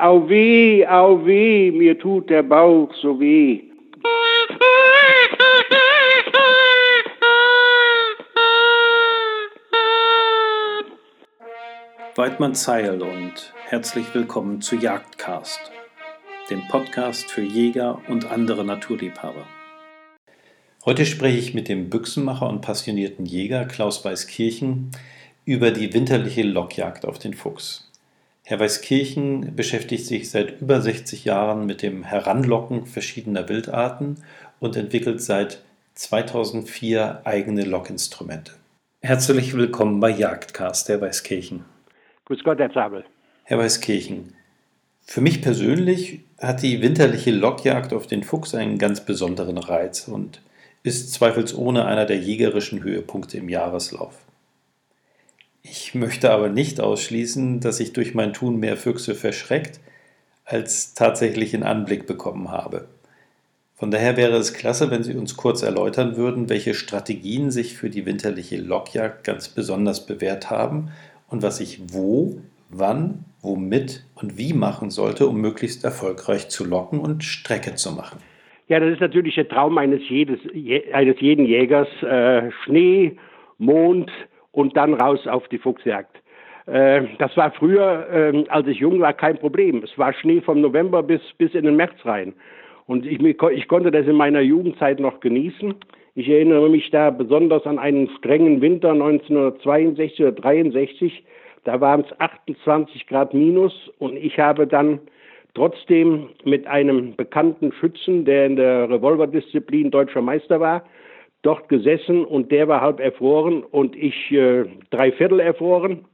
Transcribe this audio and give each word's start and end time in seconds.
Au 0.00 0.28
weh, 0.28 0.84
au 0.86 1.24
weh, 1.24 1.70
mir 1.70 1.98
tut 1.98 2.28
der 2.28 2.42
Bauch 2.42 2.92
so 3.00 3.20
weh. 3.20 3.62
Weidmann 12.16 12.54
Zeil 12.54 13.02
und 13.02 13.52
herzlich 13.66 14.06
willkommen 14.14 14.60
zu 14.60 14.76
Jagdcast, 14.76 15.60
dem 16.50 16.66
Podcast 16.68 17.30
für 17.30 17.42
Jäger 17.42 18.00
und 18.08 18.30
andere 18.30 18.64
Naturliebhaber. 18.64 19.46
Heute 20.84 21.06
spreche 21.06 21.38
ich 21.38 21.54
mit 21.54 21.68
dem 21.68 21.90
Büchsenmacher 21.90 22.48
und 22.48 22.62
passionierten 22.62 23.26
Jäger 23.26 23.64
Klaus 23.64 24.04
Weißkirchen 24.04 24.90
über 25.44 25.70
die 25.70 25.92
winterliche 25.92 26.42
Lockjagd 26.42 27.04
auf 27.04 27.18
den 27.18 27.34
Fuchs. 27.34 27.90
Herr 28.46 28.60
Weißkirchen 28.60 29.56
beschäftigt 29.56 30.04
sich 30.04 30.30
seit 30.30 30.60
über 30.60 30.82
60 30.82 31.24
Jahren 31.24 31.64
mit 31.64 31.80
dem 31.80 32.04
Heranlocken 32.04 32.84
verschiedener 32.84 33.48
Wildarten 33.48 34.22
und 34.60 34.76
entwickelt 34.76 35.22
seit 35.22 35.62
2004 35.94 37.22
eigene 37.24 37.64
Lockinstrumente. 37.64 38.52
Herzlich 39.00 39.54
willkommen 39.56 39.98
bei 39.98 40.10
Jagdcast, 40.10 40.90
Herr 40.90 41.00
Weißkirchen. 41.00 41.64
Grüß 42.26 42.44
Gott, 42.44 42.58
Herr 42.58 42.70
Zabel. 42.70 43.06
Herr 43.44 43.60
Weißkirchen, 43.60 44.34
für 45.06 45.22
mich 45.22 45.40
persönlich 45.40 46.20
hat 46.38 46.60
die 46.60 46.82
winterliche 46.82 47.30
Lockjagd 47.30 47.94
auf 47.94 48.06
den 48.06 48.24
Fuchs 48.24 48.54
einen 48.54 48.76
ganz 48.76 49.06
besonderen 49.06 49.56
Reiz 49.56 50.06
und 50.06 50.42
ist 50.82 51.14
zweifelsohne 51.14 51.86
einer 51.86 52.04
der 52.04 52.18
jägerischen 52.18 52.82
Höhepunkte 52.82 53.38
im 53.38 53.48
Jahreslauf. 53.48 54.23
Ich 55.66 55.94
möchte 55.94 56.30
aber 56.30 56.50
nicht 56.50 56.78
ausschließen, 56.78 57.60
dass 57.60 57.80
ich 57.80 57.94
durch 57.94 58.14
mein 58.14 58.34
Tun 58.34 58.60
mehr 58.60 58.76
Füchse 58.76 59.14
verschreckt, 59.14 59.80
als 60.44 60.92
tatsächlich 60.92 61.54
in 61.54 61.62
Anblick 61.62 62.06
bekommen 62.06 62.50
habe. 62.50 62.86
Von 63.74 63.90
daher 63.90 64.18
wäre 64.18 64.36
es 64.36 64.52
klasse, 64.52 64.90
wenn 64.90 65.02
Sie 65.02 65.14
uns 65.14 65.38
kurz 65.38 65.62
erläutern 65.62 66.16
würden, 66.16 66.50
welche 66.50 66.74
Strategien 66.74 67.50
sich 67.50 67.78
für 67.78 67.88
die 67.88 68.04
winterliche 68.04 68.58
Lockjagd 68.58 69.24
ganz 69.24 69.48
besonders 69.48 70.04
bewährt 70.04 70.50
haben 70.50 70.90
und 71.28 71.42
was 71.42 71.60
ich 71.60 71.80
wo, 71.92 72.38
wann, 72.68 73.24
womit 73.40 74.04
und 74.16 74.36
wie 74.36 74.52
machen 74.52 74.90
sollte, 74.90 75.26
um 75.26 75.40
möglichst 75.40 75.82
erfolgreich 75.82 76.50
zu 76.50 76.64
locken 76.66 77.00
und 77.00 77.24
Strecke 77.24 77.74
zu 77.74 77.92
machen. 77.92 78.18
Ja, 78.68 78.80
das 78.80 78.92
ist 78.92 79.00
natürlich 79.00 79.34
der 79.36 79.48
Traum 79.48 79.78
eines, 79.78 80.02
jedes, 80.10 80.40
eines 80.92 81.20
jeden 81.20 81.46
Jägers. 81.46 81.88
Äh, 82.02 82.50
Schnee, 82.64 83.16
Mond 83.58 84.10
und 84.54 84.76
dann 84.76 84.94
raus 84.94 85.26
auf 85.26 85.46
die 85.48 85.58
Fuchsjagd. 85.58 86.22
Äh, 86.66 87.02
das 87.18 87.36
war 87.36 87.50
früher, 87.52 88.08
äh, 88.10 88.44
als 88.48 88.66
ich 88.68 88.78
jung 88.78 89.00
war, 89.00 89.12
kein 89.12 89.36
Problem. 89.36 89.82
Es 89.84 89.98
war 89.98 90.12
Schnee 90.14 90.40
vom 90.40 90.60
November 90.60 91.02
bis, 91.02 91.20
bis 91.36 91.54
in 91.54 91.64
den 91.64 91.76
März 91.76 91.94
rein. 92.04 92.32
Und 92.86 93.04
ich, 93.04 93.20
ich 93.20 93.68
konnte 93.68 93.90
das 93.90 94.06
in 94.06 94.16
meiner 94.16 94.40
Jugendzeit 94.40 95.00
noch 95.00 95.20
genießen. 95.20 95.74
Ich 96.14 96.28
erinnere 96.28 96.70
mich 96.70 96.90
da 96.90 97.10
besonders 97.10 97.66
an 97.66 97.78
einen 97.78 98.08
strengen 98.18 98.60
Winter 98.60 98.92
1962 98.92 100.20
oder 100.20 100.32
63. 100.32 101.24
Da 101.64 101.80
waren 101.80 102.02
es 102.02 102.20
28 102.20 103.06
Grad 103.06 103.34
minus 103.34 103.90
und 103.98 104.16
ich 104.16 104.38
habe 104.38 104.66
dann 104.66 105.00
trotzdem 105.54 106.28
mit 106.44 106.66
einem 106.66 107.16
bekannten 107.16 107.72
Schützen, 107.72 108.24
der 108.24 108.46
in 108.46 108.56
der 108.56 108.90
Revolverdisziplin 108.90 109.90
deutscher 109.90 110.20
Meister 110.20 110.60
war, 110.60 110.84
dort 111.44 111.68
gesessen 111.68 112.24
und 112.24 112.50
der 112.50 112.68
war 112.68 112.80
halb 112.80 113.00
erfroren 113.00 113.62
und 113.62 113.94
ich 113.96 114.32
äh, 114.32 114.64
drei 114.90 115.12
Viertel 115.12 115.40
erfroren. 115.40 116.04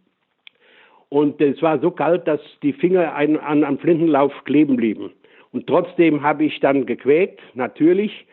Und 1.08 1.40
es 1.40 1.60
war 1.62 1.80
so 1.80 1.90
kalt, 1.90 2.26
dass 2.28 2.40
die 2.62 2.72
Finger 2.72 3.14
an, 3.14 3.36
an, 3.36 3.64
am 3.64 3.78
Flintenlauf 3.78 4.32
kleben 4.44 4.76
blieben. 4.76 5.10
Und 5.52 5.66
trotzdem 5.66 6.22
habe 6.22 6.44
ich 6.44 6.60
dann 6.60 6.86
gequäkt, 6.86 7.40
natürlich 7.54 8.26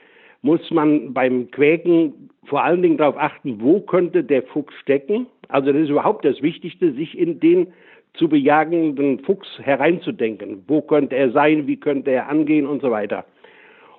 muss 0.44 0.70
man 0.70 1.14
beim 1.14 1.50
Quäken 1.50 2.30
vor 2.46 2.64
allen 2.64 2.82
Dingen 2.82 2.98
darauf 2.98 3.18
achten, 3.18 3.60
wo 3.60 3.80
könnte 3.82 4.24
der 4.24 4.44
Fuchs 4.44 4.74
stecken. 4.82 5.26
Also 5.50 5.72
das 5.72 5.84
ist 5.84 5.90
überhaupt 5.90 6.24
das 6.24 6.42
Wichtigste, 6.42 6.94
sich 6.94 7.18
in 7.18 7.40
den 7.40 7.68
zu 8.14 8.30
bejagenden 8.30 9.20
Fuchs 9.20 9.48
hereinzudenken. 9.60 10.64
Wo 10.68 10.82
könnte 10.82 11.16
er 11.16 11.32
sein, 11.32 11.68
wie 11.68 11.78
könnte 11.78 12.12
er 12.12 12.30
angehen 12.30 12.66
und 12.66 12.82
so 12.82 12.92
weiter. 12.92 13.26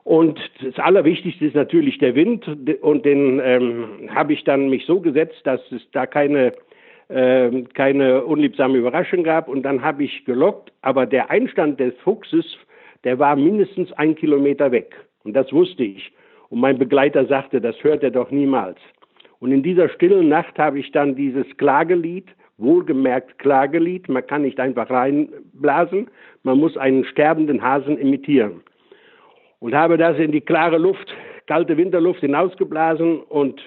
Und 0.08 0.40
das 0.64 0.78
Allerwichtigste 0.78 1.44
ist 1.44 1.54
natürlich 1.54 1.98
der 1.98 2.14
Wind 2.14 2.48
und 2.80 3.04
den 3.04 3.42
ähm, 3.44 4.08
habe 4.08 4.32
ich 4.32 4.42
dann 4.42 4.70
mich 4.70 4.86
so 4.86 5.00
gesetzt, 5.00 5.38
dass 5.44 5.60
es 5.70 5.82
da 5.92 6.06
keine 6.06 6.54
äh, 7.08 7.50
keine 7.74 8.24
unliebsame 8.24 8.78
Überraschung 8.78 9.22
gab 9.22 9.48
und 9.48 9.64
dann 9.64 9.82
habe 9.82 10.04
ich 10.04 10.24
gelockt, 10.24 10.72
aber 10.80 11.04
der 11.04 11.30
Einstand 11.30 11.78
des 11.78 11.92
Fuchses, 11.98 12.46
der 13.04 13.18
war 13.18 13.36
mindestens 13.36 13.92
ein 13.98 14.14
Kilometer 14.14 14.72
weg 14.72 14.96
und 15.24 15.34
das 15.34 15.52
wusste 15.52 15.84
ich. 15.84 16.10
Und 16.48 16.60
mein 16.60 16.78
Begleiter 16.78 17.26
sagte, 17.26 17.60
das 17.60 17.76
hört 17.84 18.02
er 18.02 18.10
doch 18.10 18.30
niemals. 18.30 18.78
Und 19.40 19.52
in 19.52 19.62
dieser 19.62 19.90
stillen 19.90 20.30
Nacht 20.30 20.58
habe 20.58 20.78
ich 20.78 20.90
dann 20.90 21.16
dieses 21.16 21.44
Klagelied, 21.58 22.28
wohlgemerkt 22.56 23.38
Klagelied, 23.38 24.08
man 24.08 24.26
kann 24.26 24.40
nicht 24.40 24.58
einfach 24.58 24.88
reinblasen, 24.88 26.08
man 26.44 26.58
muss 26.58 26.78
einen 26.78 27.04
sterbenden 27.04 27.60
Hasen 27.60 27.98
imitieren. 27.98 28.62
Und 29.60 29.74
habe 29.74 29.96
das 29.98 30.18
in 30.18 30.32
die 30.32 30.40
klare 30.40 30.78
Luft, 30.78 31.12
kalte 31.46 31.76
Winterluft 31.76 32.20
hinausgeblasen 32.20 33.20
und 33.20 33.60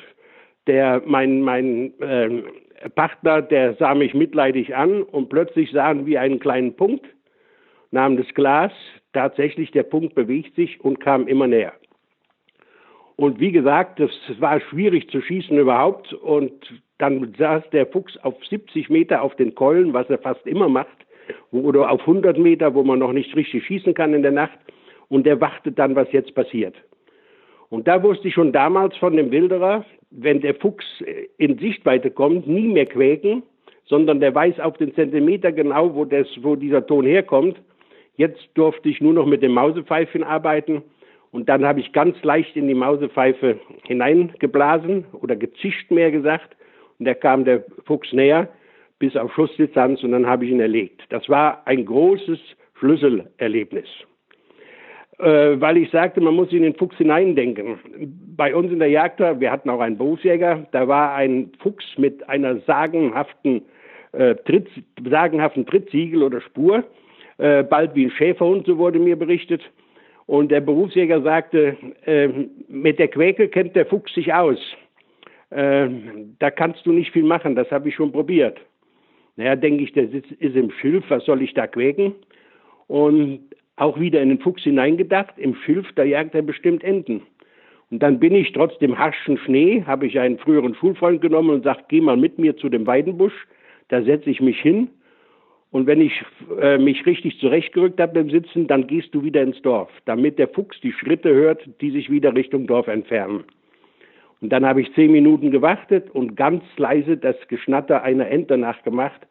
der, 0.68 1.02
mein, 1.06 1.42
mein 1.42 2.00
äh, 2.00 2.44
Partner, 2.96 3.42
der 3.42 3.76
sah 3.76 3.94
mich 3.96 4.14
mitleidig 4.14 4.76
an 4.76 5.04
und 5.04 5.30
plötzlich 5.30 5.72
sahen 5.72 6.06
wir 6.06 6.22
einen 6.22 6.40
kleinen 6.40 6.76
Punkt, 6.76 7.06
nahm 7.92 8.16
das 8.16 8.28
Glas, 8.34 8.72
tatsächlich 9.14 9.72
der 9.72 9.84
Punkt 9.84 10.16
bewegt 10.16 10.56
sich 10.56 10.80
und 10.82 11.00
kam 11.00 11.28
immer 11.28 11.48
näher. 11.48 11.74
Und 13.22 13.40
wie 13.40 13.52
gesagt, 13.52 14.00
das 14.00 14.10
war 14.40 14.60
schwierig 14.62 15.08
zu 15.12 15.22
schießen 15.22 15.56
überhaupt. 15.56 16.12
Und 16.12 16.82
dann 16.98 17.36
saß 17.38 17.70
der 17.72 17.86
Fuchs 17.86 18.18
auf 18.18 18.34
70 18.46 18.90
Meter 18.90 19.22
auf 19.22 19.36
den 19.36 19.54
Keulen, 19.54 19.94
was 19.94 20.10
er 20.10 20.18
fast 20.18 20.46
immer 20.48 20.70
macht, 20.70 20.88
oder 21.52 21.92
auf 21.92 22.02
100 22.02 22.40
Meter, 22.40 22.74
wo 22.74 22.84
man 22.84 22.98
noch 22.98 23.14
nicht 23.14 23.36
richtig 23.36 23.64
schießen 23.66 23.94
kann 23.94 24.16
in 24.16 24.24
der 24.24 24.32
Nacht. 24.32 24.58
Und 25.12 25.26
der 25.26 25.42
wartet 25.42 25.78
dann, 25.78 25.94
was 25.94 26.10
jetzt 26.14 26.34
passiert. 26.36 26.74
Und 27.70 27.86
da 27.86 28.02
wusste 28.02 28.30
ich 28.30 28.34
schon 28.34 28.54
damals 28.54 28.96
von 28.96 29.18
dem 29.18 29.30
Wilderer, 29.30 29.84
wenn 30.10 30.40
der 30.40 30.56
Fuchs 30.56 30.86
in 31.38 31.58
Sichtweite 31.60 32.12
kommt, 32.12 32.48
nie 32.48 32.70
mehr 32.70 32.86
quäken, 32.86 33.44
sondern 33.84 34.22
der 34.22 34.34
weiß 34.34 34.62
auf 34.62 34.78
den 34.78 34.96
Zentimeter 34.96 35.52
genau, 35.52 35.94
wo, 35.94 36.06
das, 36.06 36.28
wo 36.42 36.56
dieser 36.56 36.88
Ton 36.88 37.06
herkommt. 37.06 37.62
Jetzt 38.16 38.40
durfte 38.54 38.88
ich 38.88 39.02
nur 39.02 39.12
noch 39.12 39.26
mit 39.26 39.44
dem 39.44 39.52
Mausepfeifchen 39.52 40.24
arbeiten 40.24 40.82
und 41.32 41.50
dann 41.50 41.66
habe 41.66 41.82
ich 41.82 41.92
ganz 41.92 42.16
leicht 42.24 42.56
in 42.56 42.70
die 42.70 42.74
Mausepfeife 42.74 43.60
hineingeblasen 43.84 45.06
oder 45.22 45.36
gezischt 45.36 45.92
mehr 45.92 46.12
gesagt. 46.12 46.56
Und 47.00 47.06
da 47.06 47.14
kam 47.14 47.44
der 47.44 47.66
Fuchs 47.86 48.14
näher 48.14 48.48
bis 48.98 49.18
auf 49.18 49.34
Schussdistanz 49.34 50.04
und 50.04 50.14
dann 50.14 50.26
habe 50.26 50.46
ich 50.46 50.52
ihn 50.52 50.62
erlegt. 50.62 51.02
Das 51.10 51.28
war 51.28 51.68
ein 51.68 51.86
großes 51.86 52.40
Schlüsselerlebnis. 52.80 53.90
Äh, 55.22 55.62
weil 55.62 55.78
ich 55.78 55.92
sagte, 55.92 56.20
man 56.20 56.34
muss 56.34 56.52
in 56.52 56.64
den 56.64 56.74
Fuchs 56.74 56.98
hineindenken. 56.98 57.78
Bei 58.36 58.56
uns 58.56 58.72
in 58.72 58.80
der 58.80 58.90
Jagd, 58.90 59.20
wir 59.20 59.52
hatten 59.52 59.70
auch 59.70 59.80
einen 59.80 59.98
Berufsjäger, 59.98 60.66
da 60.72 60.88
war 60.88 61.14
ein 61.14 61.52
Fuchs 61.60 61.86
mit 61.98 62.28
einer 62.28 62.58
sagenhaften, 62.62 63.62
äh, 64.14 64.34
Tritt, 64.34 64.68
sagenhaften 65.08 65.68
Trittsiegel 65.68 66.24
oder 66.24 66.42
Spur, 66.42 66.84
äh, 67.38 67.62
bald 67.62 67.94
wie 67.94 68.06
ein 68.06 68.10
Schäferhund, 68.12 68.66
so 68.66 68.80
wurde 68.80 68.98
mir 68.98 69.16
berichtet. 69.16 69.62
Und 70.26 70.50
der 70.50 70.62
Berufsjäger 70.62 71.22
sagte, 71.22 71.78
äh, 72.06 72.30
mit 72.68 72.98
der 72.98 73.10
Quäke 73.10 73.48
kennt 73.48 73.76
der 73.76 73.86
Fuchs 73.86 74.12
sich 74.16 74.34
aus. 74.34 74.58
Äh, 75.52 75.88
da 76.40 76.50
kannst 76.50 76.84
du 76.88 76.94
nicht 76.94 77.12
viel 77.12 77.26
machen, 77.26 77.54
das 77.54 77.70
habe 77.70 77.90
ich 77.90 77.96
schon 77.96 78.12
probiert. 78.12 78.60
Naja, 79.36 79.56
denke 79.56 79.84
ich, 79.84 79.94
der 79.94 80.08
Sitz 80.08 80.32
ist 80.40 80.56
im 80.56 80.72
Schilf, 80.72 81.04
was 81.10 81.26
soll 81.26 81.44
ich 81.44 81.54
da 81.54 81.68
quäken? 81.68 82.16
Und 82.88 83.42
auch 83.82 84.00
wieder 84.00 84.22
in 84.22 84.30
den 84.30 84.40
Fuchs 84.40 84.64
hineingedacht, 84.64 85.34
im 85.38 85.56
Schilf, 85.56 85.88
da 85.96 86.04
jagt 86.04 86.36
er 86.36 86.44
bestimmt 86.44 86.84
Enten. 86.84 87.24
Und 87.90 88.02
dann 88.04 88.20
bin 88.20 88.36
ich 88.36 88.54
trotz 88.54 88.78
dem 88.78 88.98
harschen 88.98 89.38
Schnee, 89.40 89.84
habe 89.86 90.06
ich 90.06 90.20
einen 90.20 90.38
früheren 90.38 90.76
Schulfreund 90.76 91.20
genommen 91.20 91.50
und 91.50 91.64
sagt, 91.64 91.90
geh 91.90 92.00
mal 92.00 92.16
mit 92.16 92.38
mir 92.38 92.56
zu 92.56 92.70
dem 92.70 92.86
Weidenbusch, 92.86 93.34
da 93.90 94.02
setze 94.04 94.30
ich 94.30 94.40
mich 94.40 94.60
hin 94.62 94.90
und 95.72 95.88
wenn 95.88 96.00
ich 96.00 96.24
äh, 96.62 96.78
mich 96.78 97.06
richtig 97.06 97.40
zurechtgerückt 97.40 98.00
habe 98.00 98.14
beim 98.14 98.30
Sitzen, 98.30 98.68
dann 98.68 98.88
gehst 98.88 99.16
du 99.16 99.24
wieder 99.24 99.42
ins 99.42 99.62
Dorf, 99.62 99.90
damit 100.06 100.38
der 100.38 100.50
Fuchs 100.50 100.80
die 100.82 100.92
Schritte 100.92 101.34
hört, 101.34 101.68
die 101.82 101.92
sich 101.92 102.10
wieder 102.10 102.36
Richtung 102.36 102.68
Dorf 102.68 102.88
entfernen. 102.88 103.46
Und 104.42 104.50
dann 104.50 104.66
habe 104.66 104.82
ich 104.82 104.94
zehn 104.94 105.12
Minuten 105.12 105.50
gewartet 105.50 106.10
und 106.12 106.36
ganz 106.36 106.64
leise 106.78 107.18
das 107.18 107.36
Geschnatter 107.48 108.04
einer 108.04 108.28
Ente 108.28 108.58
nachgemacht. 108.58 109.22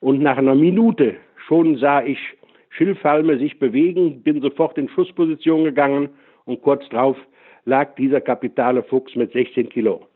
Und 0.00 0.20
nach 0.20 0.38
einer 0.38 0.54
Minute 0.54 1.16
schon 1.46 1.76
sah 1.76 2.02
ich 2.02 2.18
Schilfhalme 2.70 3.38
sich 3.38 3.58
bewegen, 3.58 4.22
bin 4.22 4.40
sofort 4.40 4.78
in 4.78 4.88
Schussposition 4.88 5.64
gegangen 5.64 6.08
und 6.44 6.62
kurz 6.62 6.88
darauf 6.90 7.16
lag 7.64 7.94
dieser 7.96 8.20
kapitale 8.20 8.82
Fuchs 8.82 9.14
mit 9.14 9.32
16 9.32 9.68
Kilo. 9.68 10.06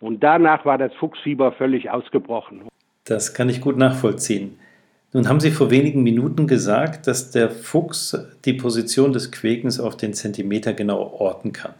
Und 0.00 0.22
danach 0.22 0.64
war 0.64 0.78
das 0.78 0.92
Fuchsfieber 0.94 1.52
völlig 1.52 1.90
ausgebrochen. 1.90 2.62
Das 3.04 3.34
kann 3.34 3.48
ich 3.48 3.60
gut 3.60 3.76
nachvollziehen. 3.76 4.58
Nun 5.12 5.28
haben 5.28 5.40
Sie 5.40 5.50
vor 5.50 5.70
wenigen 5.70 6.02
Minuten 6.02 6.46
gesagt, 6.46 7.06
dass 7.06 7.30
der 7.30 7.50
Fuchs 7.50 8.16
die 8.44 8.54
Position 8.54 9.12
des 9.12 9.30
Quekens 9.30 9.78
auf 9.78 9.96
den 9.96 10.14
Zentimeter 10.14 10.72
genau 10.72 11.02
orten 11.18 11.52
kann. 11.52 11.74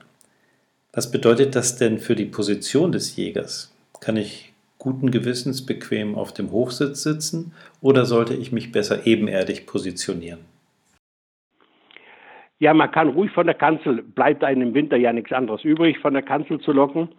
Was 0.92 1.10
bedeutet 1.10 1.56
das 1.56 1.76
denn 1.76 1.98
für 1.98 2.14
die 2.14 2.26
Position 2.26 2.92
des 2.92 3.16
Jägers? 3.16 3.74
Kann 4.00 4.18
ich 4.18 4.51
guten 4.82 5.12
Gewissens 5.12 5.64
bequem 5.64 6.16
auf 6.16 6.34
dem 6.34 6.50
Hochsitz 6.50 7.04
sitzen 7.04 7.52
oder 7.80 8.04
sollte 8.04 8.34
ich 8.34 8.50
mich 8.50 8.72
besser 8.72 9.06
ebenerdig 9.06 9.64
positionieren? 9.64 10.40
Ja, 12.58 12.74
man 12.74 12.90
kann 12.90 13.10
ruhig 13.10 13.30
von 13.30 13.46
der 13.46 13.54
Kanzel, 13.54 14.02
bleibt 14.02 14.42
einem 14.42 14.62
im 14.62 14.74
Winter 14.74 14.96
ja 14.96 15.12
nichts 15.12 15.32
anderes 15.32 15.62
übrig, 15.62 15.98
von 16.00 16.14
der 16.14 16.22
Kanzel 16.22 16.60
zu 16.60 16.72
locken. 16.72 17.10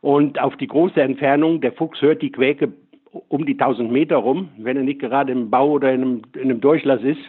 Und 0.00 0.40
auf 0.40 0.56
die 0.56 0.66
große 0.66 1.02
Entfernung, 1.02 1.60
der 1.60 1.72
Fuchs 1.72 2.00
hört 2.00 2.22
die 2.22 2.32
Quäke 2.32 2.72
um 3.28 3.44
die 3.44 3.52
1000 3.52 3.92
Meter 3.92 4.16
rum, 4.16 4.48
wenn 4.56 4.78
er 4.78 4.82
nicht 4.82 5.00
gerade 5.00 5.30
im 5.30 5.50
Bau 5.50 5.72
oder 5.72 5.92
in 5.92 6.02
einem, 6.02 6.22
in 6.36 6.42
einem 6.42 6.62
Durchlass 6.62 7.02
ist. 7.02 7.20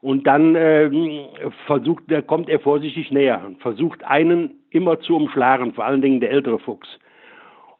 Und 0.00 0.26
dann 0.26 0.56
ähm, 0.56 1.26
versucht, 1.66 2.02
kommt 2.26 2.48
er 2.48 2.58
vorsichtig 2.58 3.12
näher 3.12 3.40
und 3.46 3.62
versucht 3.62 4.02
einen 4.02 4.54
immer 4.70 4.98
zu 4.98 5.14
umschlagen, 5.14 5.74
vor 5.74 5.84
allen 5.84 6.02
Dingen 6.02 6.18
der 6.18 6.32
ältere 6.32 6.58
Fuchs. 6.58 6.88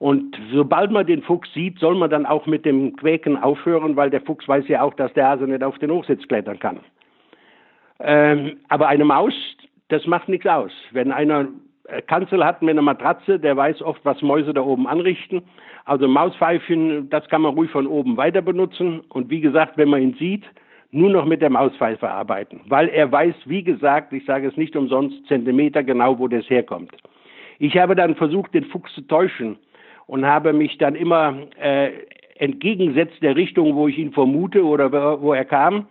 Und 0.02 0.36
sobald 0.52 0.90
man 0.90 1.06
den 1.06 1.22
Fuchs 1.22 1.48
sieht, 1.54 1.78
soll 1.78 1.94
man 1.94 2.10
dann 2.10 2.26
auch 2.26 2.46
mit 2.46 2.64
dem 2.64 2.96
Quäken 2.96 3.36
aufhören, 3.36 3.94
weil 3.94 4.10
der 4.10 4.20
Fuchs 4.20 4.48
weiß 4.48 4.66
ja 4.66 4.82
auch, 4.82 4.94
dass 4.94 5.12
der 5.12 5.28
Hase 5.28 5.44
nicht 5.44 5.62
auf 5.62 5.78
den 5.78 5.92
Hochsitz 5.92 6.26
klettern 6.26 6.58
kann. 6.58 6.80
Ähm, 8.00 8.56
aber 8.68 8.88
eine 8.88 9.04
Maus, 9.04 9.32
das 9.90 10.04
macht 10.08 10.28
nichts 10.28 10.44
aus. 10.44 10.72
Wenn 10.90 11.12
einer 11.12 11.46
äh, 11.86 12.02
Kanzel 12.02 12.44
hat 12.44 12.62
mit 12.62 12.70
einer 12.70 12.82
Matratze, 12.82 13.38
der 13.38 13.56
weiß 13.56 13.80
oft, 13.82 14.04
was 14.04 14.20
Mäuse 14.22 14.52
da 14.52 14.62
oben 14.62 14.88
anrichten. 14.88 15.42
Also 15.84 16.08
Mauspfeifchen, 16.08 17.08
das 17.08 17.28
kann 17.28 17.42
man 17.42 17.54
ruhig 17.54 17.70
von 17.70 17.86
oben 17.86 18.16
weiter 18.16 18.42
benutzen. 18.42 19.02
Und 19.08 19.30
wie 19.30 19.40
gesagt, 19.40 19.78
wenn 19.78 19.88
man 19.88 20.02
ihn 20.02 20.16
sieht, 20.18 20.42
nur 20.90 21.10
noch 21.10 21.26
mit 21.26 21.42
der 21.42 21.50
Mauspfeife 21.50 22.10
arbeiten. 22.10 22.60
Weil 22.66 22.88
er 22.88 23.12
weiß, 23.12 23.36
wie 23.44 23.62
gesagt, 23.62 24.12
ich 24.12 24.24
sage 24.24 24.48
es 24.48 24.56
nicht 24.56 24.74
umsonst, 24.74 25.24
Zentimeter 25.28 25.84
genau, 25.84 26.18
wo 26.18 26.26
das 26.26 26.50
herkommt. 26.50 26.90
Ich 27.60 27.78
habe 27.78 27.94
dann 27.94 28.16
versucht, 28.16 28.52
den 28.52 28.64
Fuchs 28.64 28.92
zu 28.94 29.02
täuschen 29.02 29.58
und 30.06 30.26
habe 30.26 30.52
mich 30.52 30.78
dann 30.78 30.94
immer 30.94 31.36
äh, 31.60 31.90
entgegengesetzt 32.36 33.22
der 33.22 33.36
Richtung, 33.36 33.74
wo 33.76 33.88
ich 33.88 33.98
ihn 33.98 34.12
vermute 34.12 34.64
oder 34.64 35.20
wo 35.20 35.32
er 35.32 35.44
kam, 35.44 35.86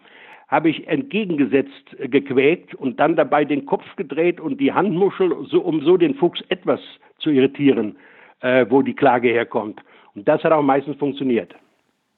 habe 0.48 0.70
ich 0.70 0.88
entgegengesetzt 0.88 1.96
äh, 1.98 2.08
gequäkt 2.08 2.76
und 2.76 3.00
dann 3.00 3.16
dabei 3.16 3.46
den 3.46 3.66
Kopf 3.66 3.86
gedreht 3.96 4.40
und 4.40 4.60
die 4.60 4.74
Handmuschel, 4.74 5.48
so, 5.50 5.62
um 5.62 5.82
so 5.84 5.98
den 5.98 6.16
Fuchs 6.16 6.42
etwas 6.50 6.82
zu 7.20 7.30
irritieren, 7.30 7.96
äh, 8.42 8.66
wo 8.70 8.82
die 8.82 8.94
Klage 8.94 9.30
herkommt. 9.30 9.82
Und 10.14 10.28
das 10.28 10.44
hat 10.44 10.52
auch 10.52 10.62
meistens 10.62 10.98
funktioniert. 10.98 11.56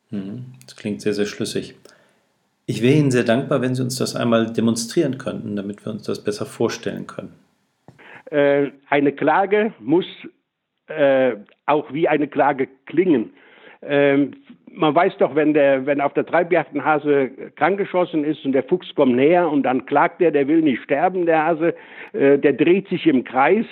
Hm, 0.10 0.46
das 0.66 0.76
klingt 0.76 1.02
sehr, 1.02 1.14
sehr 1.14 1.26
schlüssig. 1.26 1.76
Ich 2.66 2.82
wäre 2.82 2.98
Ihnen 2.98 3.12
sehr 3.12 3.24
dankbar, 3.24 3.62
wenn 3.62 3.76
Sie 3.76 3.84
uns 3.84 3.98
das 3.98 4.16
einmal 4.16 4.52
demonstrieren 4.52 5.18
könnten, 5.18 5.56
damit 5.56 5.86
wir 5.86 5.92
uns 5.92 6.04
das 6.04 6.24
besser 6.24 6.46
vorstellen 6.46 7.08
können. 7.08 7.34
Äh, 8.32 8.72
eine 8.90 9.12
Klage 9.12 9.74
muss 9.80 10.06
äh, 10.88 11.36
auch 11.66 11.92
wie 11.94 12.08
eine 12.08 12.28
Klage 12.28 12.68
klingen. 12.86 13.34
Ähm, 13.82 14.32
man 14.76 14.96
weiß 14.96 15.18
doch, 15.18 15.36
wenn 15.36 15.54
der, 15.54 15.86
wenn 15.86 16.02
auf 16.02 16.14
der 16.14 16.26
Treibjagd 16.26 16.74
ein 16.74 16.84
Hase 16.84 17.30
krankgeschossen 17.56 18.24
ist 18.24 18.44
und 18.46 18.54
der 18.54 18.64
Fuchs 18.64 18.94
kommt 18.96 19.16
näher 19.16 19.50
und 19.50 19.64
dann 19.64 19.86
klagt 19.86 20.20
der, 20.20 20.32
der 20.32 20.48
will 20.48 20.62
nicht 20.62 20.82
sterben, 20.84 21.26
der 21.26 21.46
Hase, 21.46 21.76
äh, 22.14 22.38
der 22.40 22.54
dreht 22.54 22.88
sich 22.88 23.06
im 23.06 23.24
Kreis. 23.24 23.66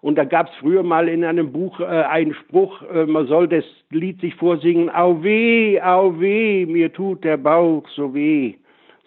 Und 0.00 0.16
da 0.16 0.24
gab 0.24 0.48
es 0.48 0.54
früher 0.60 0.84
mal 0.84 1.08
in 1.08 1.24
einem 1.24 1.52
Buch 1.52 1.80
äh, 1.80 1.84
einen 1.84 2.32
Spruch, 2.32 2.82
äh, 2.82 3.04
man 3.04 3.26
soll 3.26 3.48
das 3.48 3.64
Lied 3.90 4.20
sich 4.20 4.34
vorsingen, 4.36 4.90
au 4.90 5.22
weh, 5.22 5.80
au 5.80 6.18
weh, 6.20 6.66
mir 6.66 6.92
tut 6.92 7.24
der 7.24 7.36
Bauch 7.36 7.86
so 7.94 8.14
weh. 8.14 8.54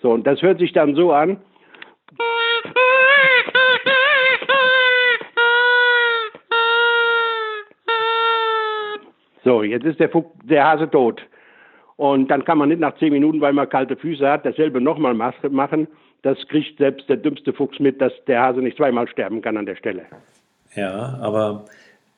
So, 0.01 0.11
und 0.11 0.27
das 0.27 0.41
hört 0.41 0.59
sich 0.59 0.73
dann 0.73 0.95
so 0.95 1.11
an. 1.11 1.37
So, 9.43 9.63
jetzt 9.63 9.85
ist 9.85 9.99
der, 9.99 10.09
Fuchs, 10.09 10.29
der 10.43 10.65
Hase 10.65 10.89
tot. 10.89 11.21
Und 11.97 12.29
dann 12.29 12.45
kann 12.45 12.57
man 12.57 12.69
nicht 12.69 12.79
nach 12.79 12.97
zehn 12.97 13.13
Minuten, 13.13 13.41
weil 13.41 13.53
man 13.53 13.69
kalte 13.69 13.95
Füße 13.95 14.27
hat, 14.27 14.45
dasselbe 14.45 14.81
nochmal 14.81 15.13
machen. 15.13 15.87
Das 16.23 16.37
kriegt 16.47 16.77
selbst 16.77 17.07
der 17.09 17.17
dümmste 17.17 17.53
Fuchs 17.53 17.79
mit, 17.79 18.01
dass 18.01 18.13
der 18.27 18.41
Hase 18.41 18.59
nicht 18.59 18.77
zweimal 18.77 19.07
sterben 19.07 19.41
kann 19.41 19.57
an 19.57 19.65
der 19.65 19.75
Stelle. 19.75 20.03
Ja, 20.75 21.17
aber 21.21 21.65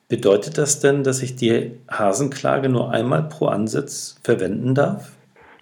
bedeutet 0.08 0.58
das 0.58 0.80
denn, 0.80 1.02
dass 1.02 1.22
ich 1.22 1.36
die 1.36 1.72
Hasenklage 1.90 2.68
nur 2.68 2.90
einmal 2.92 3.28
pro 3.28 3.46
Ansatz 3.46 4.20
verwenden 4.22 4.74
darf? 4.74 5.12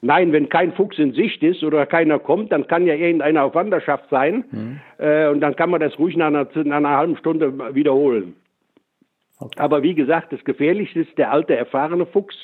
Nein, 0.05 0.33
wenn 0.33 0.49
kein 0.49 0.73
Fuchs 0.73 0.99
in 0.99 1.13
Sicht 1.13 1.45
ist 1.45 1.63
oder 1.63 1.87
keiner 1.87 2.19
kommt, 2.19 2.51
dann 2.51 2.67
kann 2.67 2.87
ja 2.87 2.95
irgendeiner 2.95 3.45
auf 3.45 3.55
Wanderschaft 3.55 4.11
sein. 4.11 4.45
Mhm. 4.51 4.81
Äh, 4.99 5.29
und 5.29 5.41
dann 5.41 5.55
kann 5.55 5.71
man 5.71 5.81
das 5.81 5.97
ruhig 5.97 6.17
nach 6.17 6.27
einer, 6.27 6.49
nach 6.65 6.77
einer 6.77 6.97
halben 6.97 7.17
Stunde 7.17 7.75
wiederholen. 7.75 8.35
Aber 9.57 9.83
wie 9.83 9.95
gesagt, 9.95 10.33
das 10.33 10.45
Gefährlichste 10.45 11.01
ist 11.01 11.17
der 11.19 11.33
alte, 11.33 11.57
erfahrene 11.57 12.07
Fuchs, 12.07 12.37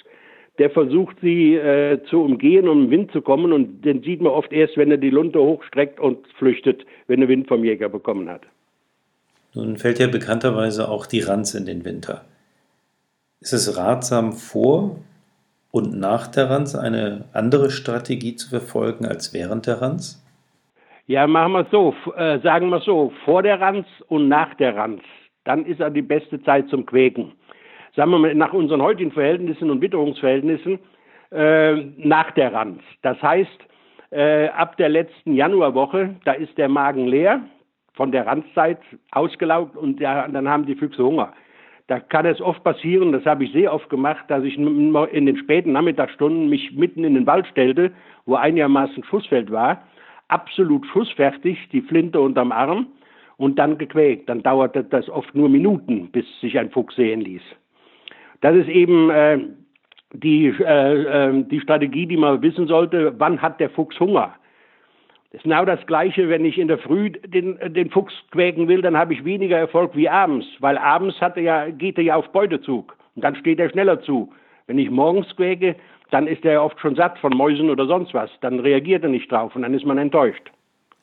der 0.59 0.71
versucht, 0.71 1.17
sie 1.21 1.55
äh, 1.55 2.03
zu 2.11 2.23
umgehen, 2.23 2.69
um 2.69 2.85
im 2.85 2.91
Wind 2.91 3.13
zu 3.13 3.23
kommen. 3.23 3.53
Und 3.53 3.83
den 3.83 4.03
sieht 4.03 4.21
man 4.21 4.33
oft 4.33 4.53
erst, 4.53 4.77
wenn 4.77 4.91
er 4.91 4.97
die 4.97 5.11
Lunte 5.11 5.39
hochstreckt 5.41 6.01
und 6.01 6.27
flüchtet, 6.39 6.85
wenn 7.07 7.23
er 7.23 7.29
Wind 7.29 7.47
vom 7.47 7.65
Jäger 7.65 7.89
bekommen 7.89 8.29
hat. 8.29 8.43
Nun 9.55 9.77
fällt 9.77 9.99
ja 9.99 10.09
bekannterweise 10.09 10.89
auch 10.89 11.07
die 11.07 11.21
Ranz 11.21 11.55
in 11.55 11.65
den 11.65 11.85
Winter. 11.85 12.25
Ist 13.41 13.53
es 13.53 13.77
ratsam, 13.77 14.33
vor 14.33 14.99
und 15.71 15.99
nach 15.99 16.27
der 16.27 16.51
Ranz 16.51 16.75
eine 16.75 17.27
andere 17.33 17.71
Strategie 17.71 18.35
zu 18.35 18.49
verfolgen 18.49 19.07
als 19.07 19.33
während 19.33 19.67
der 19.67 19.81
Ranz? 19.81 20.23
Ja, 21.07 21.27
machen 21.27 21.53
wir 21.53 21.61
es 21.61 21.71
so. 21.71 21.95
Äh, 22.17 22.41
sagen 22.41 22.69
wir 22.69 22.81
so, 22.81 23.13
vor 23.25 23.43
der 23.43 23.61
Ranz 23.61 23.87
und 24.09 24.29
nach 24.29 24.55
der 24.55 24.77
Ranz 24.77 25.03
dann 25.49 25.65
ist 25.65 25.81
er 25.81 25.89
die 25.89 26.03
beste 26.03 26.43
Zeit 26.43 26.69
zum 26.69 26.85
Quäken. 26.85 27.33
Sagen 27.97 28.11
wir 28.11 28.19
mal, 28.19 28.35
nach 28.35 28.53
unseren 28.53 28.83
heutigen 28.83 29.11
Verhältnissen 29.11 29.71
und 29.71 29.81
Witterungsverhältnissen 29.81 30.79
äh, 31.33 31.75
nach 31.97 32.31
der 32.33 32.53
Ranz. 32.53 32.83
Das 33.01 33.21
heißt, 33.23 33.59
äh, 34.11 34.49
ab 34.49 34.77
der 34.77 34.91
letzten 34.91 35.33
Januarwoche, 35.33 36.17
da 36.27 36.33
ist 36.33 36.59
der 36.59 36.69
Magen 36.69 37.07
leer, 37.09 37.41
von 37.95 38.13
der 38.13 38.27
Ranzzeit 38.27 38.79
ausgelaugt 39.11 39.75
und 39.75 40.01
ja, 40.01 40.29
dann 40.29 40.47
haben 40.47 40.67
die 40.67 40.75
Füchse 40.75 41.03
Hunger. 41.03 41.33
Da 41.87 41.99
kann 41.99 42.27
es 42.27 42.43
oft 42.43 42.63
passieren, 42.63 43.13
das 43.13 43.25
habe 43.25 43.45
ich 43.45 43.53
sehr 43.53 43.73
oft 43.73 43.89
gemacht, 43.89 44.27
dass 44.29 44.45
ich 44.45 44.59
in 44.59 45.27
den 45.27 45.37
späten 45.39 45.73
Nachmittagsstunden 45.73 46.51
mich 46.51 46.73
mitten 46.73 47.05
in 47.05 47.15
den 47.15 47.27
Wald 47.27 47.47
stellte, 47.47 47.91
wo 48.27 48.35
einigermaßen 48.35 49.03
Schussfeld 49.05 49.51
war, 49.51 49.83
absolut 50.29 50.85
schussfertig, 50.89 51.71
die 51.73 51.81
Flinte 51.81 52.21
unterm 52.21 52.53
Arm 52.53 52.89
und 53.39 53.59
dann 53.59 53.79
gequält. 53.79 54.29
Dann 54.29 54.43
dauerte 54.43 54.85
das 54.85 55.09
oft 55.09 55.35
nur 55.35 55.49
Minuten, 55.49 56.11
bis 56.11 56.27
sich 56.41 56.59
ein 56.59 56.71
Fuchs 56.71 56.95
sehen 56.97 57.23
ließ. 57.23 57.43
Das 58.43 58.55
ist 58.55 58.69
eben 58.69 59.11
äh, 59.11 59.39
die, 60.13 60.49
äh, 60.49 61.03
äh, 61.03 61.45
die 61.45 61.61
Strategie, 61.61 62.07
die 62.07 62.17
man 62.17 62.43
wissen 62.43 62.67
sollte, 62.67 63.15
wann 63.19 63.41
hat 63.41 63.59
der 63.61 63.71
Fuchs 63.71 63.99
Hunger. 63.99 64.35
Das 65.31 65.41
ist 65.41 65.45
genau 65.45 65.65
das 65.65 65.85
Gleiche, 65.87 66.29
wenn 66.29 66.45
ich 66.45 66.59
in 66.59 66.69
der 66.69 66.79
Früh 66.79 67.11
den, 67.11 67.59
den 67.75 67.91
Fuchs 67.91 68.15
quäken 68.31 68.67
will, 68.67 68.83
dann 68.83 68.97
habe 68.97 69.13
ich 69.13 69.25
weniger 69.25 69.59
Erfolg 69.59 69.95
wie 69.95 70.09
abends, 70.09 70.47
weil 70.61 70.79
abends 70.79 71.21
hat 71.21 71.37
er 71.37 71.43
ja, 71.43 71.71
geht 71.71 71.99
er 71.99 72.05
ja 72.05 72.17
auf 72.17 72.31
Beutezug 72.33 72.97
und 73.15 73.23
dann 73.23 73.37
steht 73.37 73.61
er 73.61 73.71
schneller 73.71 74.01
zu. 74.01 74.33
Wenn 74.67 74.79
ich 74.79 74.91
morgens 74.91 75.35
quäke, 75.37 75.77
dann 76.11 76.27
ist 76.27 76.45
er 76.45 76.63
oft 76.63 76.81
schon 76.81 76.95
satt 76.95 77.19
von 77.19 77.37
Mäusen 77.37 77.69
oder 77.69 77.87
sonst 77.87 78.15
was. 78.15 78.31
Dann 78.41 78.61
reagiert 78.61 79.03
er 79.03 79.11
nicht 79.11 79.31
drauf 79.31 79.55
und 79.55 79.63
dann 79.63 79.75
ist 79.75 79.85
man 79.85 79.99
enttäuscht. 79.99 80.51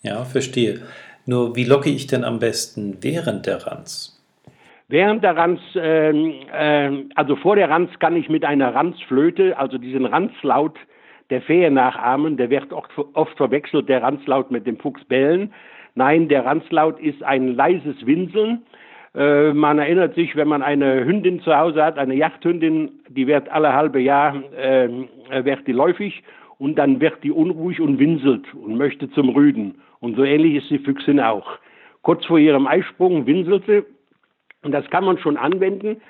Ja, 0.01 0.24
verstehe. 0.24 0.82
Nur 1.25 1.55
wie 1.55 1.63
locke 1.63 1.89
ich 1.89 2.08
denn 2.08 2.24
am 2.24 2.39
besten 2.39 2.98
während 3.01 3.46
der 3.46 3.65
Ranz? 3.65 4.15
Während 4.88 5.24
der 5.24 5.36
Ranz, 5.36 5.60
äh, 5.75 6.12
äh, 6.12 7.05
also 7.15 7.36
vor 7.36 7.55
der 7.55 7.70
Ranz 7.70 7.89
kann 8.00 8.15
ich 8.15 8.29
mit 8.29 8.46
einer 8.46 8.75
Ranzflöte, 8.75 9.58
also 9.58 9.79
diesen 9.79 10.05
Ranzlaut 10.05 10.77
der 11.32 11.41
Fähe 11.41 11.72
nachahmen. 11.72 12.38
Der 12.38 12.51
wird 12.51 12.72
oft, 12.72 12.91
oft 13.13 13.36
verwechselt, 13.36 13.89
der 13.89 14.03
Ranzlaut 14.03 14.51
mit 14.51 14.67
dem 14.67 14.77
Fuchsbellen. 14.77 15.51
Nein, 15.96 16.27
der 16.27 16.46
Ranzlaut 16.46 17.00
ist 17.00 17.24
ein 17.24 17.55
leises 17.55 18.05
Winseln. 18.05 18.62
Äh, 19.15 19.53
man 19.53 19.79
erinnert 19.79 20.13
sich, 20.13 20.36
wenn 20.36 20.48
man 20.48 20.62
eine 20.62 21.03
Hündin 21.03 21.41
zu 21.41 21.55
Hause 21.55 21.84
hat, 21.84 21.98
eine 21.98 22.13
Jagdhündin, 22.13 22.91
die 23.10 23.25
wird 23.25 23.50
alle 23.50 23.74
halbe 23.74 24.00
Jahr, 24.00 24.36
äh, 24.55 24.89
wird 25.44 25.65
die 25.65 25.72
läufig 25.72 26.22
und 26.58 26.76
dann 26.76 27.02
wird 27.02 27.24
die 27.24 27.32
unruhig 27.32 27.82
und 27.82 28.00
winselt 28.00 28.54
und 28.54 28.78
möchte 28.78 29.10
zum 29.12 29.30
Rüden. 29.30 29.76
Und 30.00 30.16
so 30.16 30.24
ähnlich 30.24 30.56
ist 30.56 30.70
die 30.70 30.80
Füchsin 30.80 31.20
auch. 31.20 31.60
Kurz 32.02 32.26
vor 32.26 32.38
ihrem 32.38 32.68
Eisprung 32.68 33.26
winselt 33.26 33.66
sie 33.66 33.84
und 34.64 34.72
das 34.72 34.90
kann 34.90 35.06
man 35.06 35.18
schon 35.18 35.38
anwenden, 35.38 36.02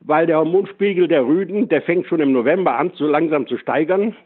weil 0.00 0.26
der 0.26 0.38
Hormonspiegel 0.38 1.08
der 1.08 1.26
Rüden, 1.26 1.68
der 1.68 1.82
fängt 1.82 2.06
schon 2.06 2.20
im 2.20 2.32
November 2.32 2.78
an, 2.78 2.90
so 2.94 3.06
langsam 3.06 3.46
zu 3.46 3.58
steigern. 3.58 4.16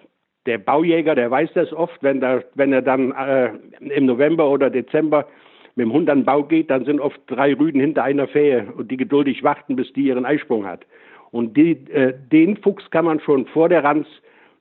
Der 0.47 0.59
Baujäger, 0.59 1.15
der 1.15 1.31
weiß 1.31 1.51
das 1.55 1.73
oft, 1.73 2.03
wenn, 2.03 2.21
der, 2.21 2.45
wenn 2.55 2.73
er 2.73 2.83
dann 2.83 3.13
äh, 3.13 3.51
im 3.81 4.07
November 4.07 4.49
oder 4.51 4.71
Dezember 4.71 5.27
mit 5.75 5.87
dem 5.87 5.93
Hund 5.93 6.11
an 6.11 6.21
den 6.21 6.25
Bau 6.25 6.43
geht, 6.43 6.71
dann 6.71 6.85
sind 6.85 7.01
oft 7.01 7.21
drei 7.27 7.55
Rüden 7.55 7.81
hinter 7.81 8.05
einer 8.05 8.29
Fähe 8.29 8.73
und 8.77 8.91
die 8.91 8.97
geduldig 8.97 9.43
warten, 9.43 9.77
bis 9.77 9.93
die 9.93 10.03
ihren 10.03 10.27
Eisprung 10.27 10.67
hat. 10.67 10.85
Und 11.31 11.57
die, 11.57 11.73
äh, 11.91 12.15
den 12.31 12.57
Fuchs 12.59 12.91
kann 12.91 13.07
man 13.07 13.21
schon 13.21 13.47
vor 13.47 13.69
der 13.69 13.83
Ranz 13.83 14.07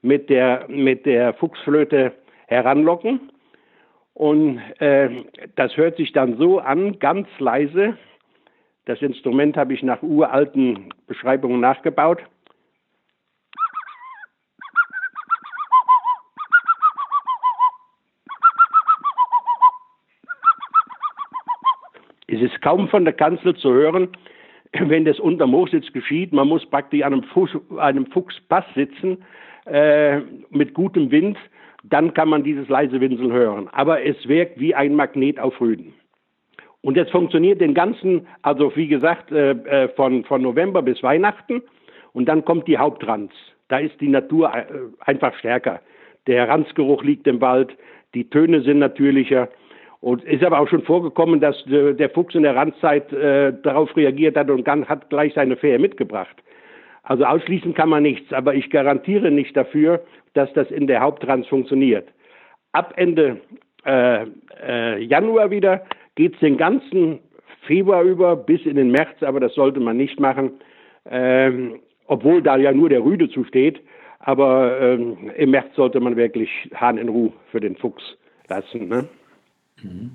mit 0.02 0.30
der, 0.30 0.66
mit 0.68 1.06
der 1.06 1.34
Fuchsflöte 1.36 2.14
heranlocken. 2.48 3.32
Und 4.14 4.60
äh, 4.80 5.10
das 5.56 5.76
hört 5.78 5.98
sich 5.98 6.12
dann 6.12 6.38
so 6.38 6.60
an, 6.60 7.00
ganz 7.00 7.28
leise. 7.40 7.98
Das 8.86 9.02
Instrument 9.02 9.58
habe 9.58 9.74
ich 9.74 9.84
nach 9.84 10.02
uralten 10.02 10.94
Beschreibungen 11.08 11.60
nachgebaut. 11.60 12.20
Es 22.28 22.42
ist 22.42 22.62
kaum 22.62 22.88
von 22.88 23.04
der 23.04 23.14
Kanzel 23.14 23.56
zu 23.56 23.72
hören, 23.74 24.10
wenn 24.74 25.06
das 25.06 25.20
unter 25.20 25.48
Moorsitz 25.48 25.92
geschieht. 25.92 26.32
Man 26.32 26.48
muss 26.48 26.66
praktisch 26.66 27.04
an 27.04 27.14
einem, 27.14 27.24
Fuchs, 27.24 27.52
einem 27.78 28.06
Fuchspass 28.08 28.66
sitzen 28.74 29.24
äh, 29.66 30.20
mit 30.50 30.74
gutem 30.74 31.12
Wind. 31.12 31.38
Dann 31.84 32.14
kann 32.14 32.30
man 32.30 32.44
dieses 32.44 32.70
leise 32.70 33.02
Winseln 33.02 33.32
hören. 33.32 33.68
Aber 33.72 34.06
es 34.06 34.28
wirkt 34.28 34.60
wie 34.60 34.76
ein 34.76 34.96
Magnet 34.96 35.40
auf 35.40 35.60
Rüden. 35.60 35.94
Und 36.82 36.98
das 36.98 37.10
funktioniert 37.10 37.62
den 37.62 37.74
ganzen, 37.74 38.28
also 38.42 38.76
wie 38.76 38.88
gesagt, 38.88 39.32
äh, 39.32 39.52
äh 39.52 39.90
von, 39.90 40.24
von 40.26 40.42
November 40.42 40.82
bis 40.82 41.02
Weihnachten. 41.04 41.62
Und 42.14 42.28
dann 42.28 42.44
kommt 42.46 42.68
die 42.68 42.78
Hauptranz. 42.78 43.32
Da 43.68 43.80
ist 43.80 44.00
die 44.02 44.10
Natur 44.10 44.54
äh, 44.54 44.66
einfach 45.00 45.34
stärker. 45.40 45.80
Der 46.28 46.48
Ranzgeruch 46.48 47.04
liegt 47.04 47.26
im 47.28 47.42
Wald, 47.42 47.76
die 48.14 48.30
Töne 48.30 48.62
sind 48.62 48.80
natürlicher. 48.80 49.50
Und 50.02 50.24
ist 50.24 50.44
aber 50.44 50.60
auch 50.60 50.68
schon 50.68 50.82
vorgekommen, 50.84 51.40
dass 51.40 51.66
äh, 51.68 51.94
der 51.94 52.10
Fuchs 52.10 52.34
in 52.34 52.44
der 52.44 52.56
Randzeit 52.56 53.14
äh, 53.14 53.54
darauf 53.62 53.96
reagiert 53.96 54.36
hat 54.36 54.50
und 54.50 54.68
hat 54.68 55.10
gleich 55.10 55.34
seine 55.36 55.56
Fähe 55.56 55.78
mitgebracht. 55.78 56.36
Also 57.04 57.26
ausschließen 57.26 57.74
kann 57.74 57.90
man 57.90 58.04
nichts, 58.04 58.32
aber 58.32 58.54
ich 58.54 58.70
garantiere 58.70 59.32
nicht 59.32 59.56
dafür, 59.58 60.04
dass 60.34 60.52
das 60.54 60.70
in 60.70 60.88
der 60.88 61.02
Hauptranz 61.02 61.48
funktioniert. 61.48 62.08
Ab 62.74 62.94
Ende 62.96 63.42
äh, 63.86 64.26
äh, 64.64 65.04
Januar 65.04 65.52
wieder 65.52 65.86
geht 66.16 66.36
es 66.36 66.40
den 66.40 66.58
ganzen 66.58 67.20
Februar 67.66 68.04
über 68.04 68.36
bis 68.36 68.62
in 68.66 68.76
den 68.76 68.92
März, 68.92 69.22
aber 69.22 69.40
das 69.40 69.54
sollte 69.56 69.80
man 69.80 69.98
nicht 69.98 70.20
machen, 70.20 70.52
ähm, 71.06 71.80
obwohl 72.06 72.42
da 72.42 72.58
ja 72.58 72.72
nur 72.72 72.90
der 72.90 73.04
Rüde 73.04 73.30
zusteht. 73.30 73.82
Aber 74.20 74.80
ähm, 74.80 75.32
im 75.36 75.52
März 75.52 75.76
sollte 75.76 76.00
man 76.00 76.16
wirklich 76.16 76.50
Hahn 76.76 76.98
in 76.98 77.10
Ruhe 77.10 77.34
für 77.50 77.60
den 77.60 77.76
Fuchs 77.76 78.04
lassen. 78.48 78.88
Ne? 78.88 79.08
Mhm. 79.82 80.12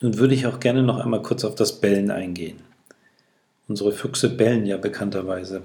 Nun 0.00 0.18
würde 0.18 0.34
ich 0.34 0.46
auch 0.46 0.58
gerne 0.58 0.82
noch 0.82 1.02
einmal 1.04 1.22
kurz 1.22 1.44
auf 1.44 1.54
das 1.54 1.80
Bellen 1.80 2.10
eingehen. 2.10 2.58
Unsere 3.68 3.92
Füchse 3.92 4.36
bellen 4.36 4.66
ja 4.66 4.76
bekannterweise. 4.76 5.62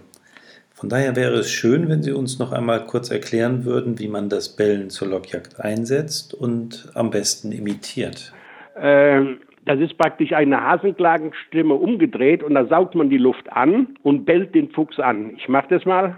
Von 0.81 0.89
daher 0.89 1.15
wäre 1.15 1.35
es 1.35 1.51
schön, 1.51 1.89
wenn 1.89 2.01
Sie 2.01 2.11
uns 2.11 2.39
noch 2.39 2.51
einmal 2.51 2.87
kurz 2.87 3.11
erklären 3.11 3.65
würden, 3.65 3.99
wie 3.99 4.07
man 4.07 4.29
das 4.29 4.55
Bellen 4.55 4.89
zur 4.89 5.09
Lockjagd 5.09 5.59
einsetzt 5.59 6.33
und 6.33 6.91
am 6.95 7.11
besten 7.11 7.51
imitiert. 7.51 8.33
Ähm, 8.75 9.41
das 9.63 9.79
ist 9.79 9.95
praktisch 9.99 10.33
eine 10.33 10.59
Hasenklagenstimme 10.59 11.75
umgedreht 11.75 12.41
und 12.41 12.55
da 12.55 12.65
saugt 12.65 12.95
man 12.95 13.11
die 13.11 13.19
Luft 13.19 13.51
an 13.51 13.95
und 14.01 14.25
bellt 14.25 14.55
den 14.55 14.71
Fuchs 14.71 14.99
an. 14.99 15.35
Ich 15.37 15.47
mache 15.47 15.67
das 15.69 15.85
mal. 15.85 16.17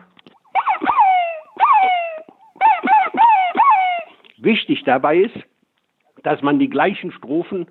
Wichtig 4.38 4.84
dabei 4.86 5.18
ist, 5.18 5.36
dass 6.24 6.42
man 6.42 6.60
die 6.60 6.70
gleichen 6.70 7.12
Strophen 7.12 7.68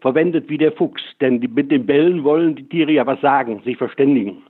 verwendet 0.00 0.48
wie 0.48 0.58
der 0.58 0.70
Fuchs. 0.70 1.02
Denn 1.20 1.40
die, 1.40 1.48
mit 1.48 1.72
den 1.72 1.86
Bällen 1.86 2.22
wollen 2.22 2.54
die 2.54 2.68
Tiere 2.68 2.92
ja 2.92 3.04
was 3.04 3.20
sagen, 3.20 3.62
sich 3.64 3.76
verständigen. 3.76 4.44